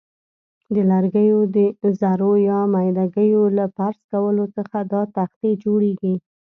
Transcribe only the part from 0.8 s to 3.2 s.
لرګیو ذرو یا میده